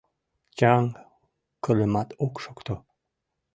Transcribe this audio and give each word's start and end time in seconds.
Чаҥ 0.57 0.85
кырымат 1.63 2.09
ок 2.25 2.35
шокто. 2.43 2.75